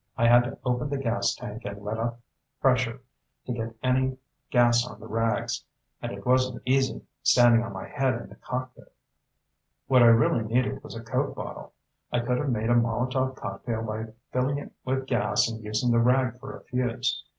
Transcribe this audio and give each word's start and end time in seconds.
I 0.17 0.27
had 0.27 0.43
to 0.45 0.57
open 0.65 0.89
the 0.89 0.97
gas 0.97 1.35
tank 1.35 1.63
and 1.63 1.83
let 1.85 1.99
out 1.99 2.17
pressure 2.59 3.01
to 3.45 3.53
get 3.53 3.75
any 3.83 4.17
gas 4.49 4.83
on 4.83 4.99
the 4.99 5.05
rags, 5.05 5.63
and 6.01 6.11
it 6.11 6.25
wasn't 6.25 6.63
easy, 6.65 7.03
standing 7.21 7.61
on 7.61 7.71
my 7.71 7.87
head 7.87 8.15
in 8.19 8.27
the 8.27 8.33
cockpit. 8.33 8.91
What 9.85 10.01
I 10.01 10.07
really 10.07 10.41
needed 10.43 10.81
was 10.83 10.95
a 10.95 11.03
Coke 11.03 11.35
bottle. 11.35 11.73
I 12.11 12.19
could 12.19 12.39
have 12.39 12.49
made 12.49 12.71
a 12.71 12.75
Molotov 12.75 13.35
cocktail 13.35 13.83
by 13.83 14.05
filling 14.33 14.57
it 14.57 14.71
with 14.83 15.05
gas 15.05 15.47
and 15.47 15.63
using 15.63 15.91
the 15.91 15.99
rag 15.99 16.39
for 16.39 16.57
a 16.57 16.61
fuse. 16.63 17.23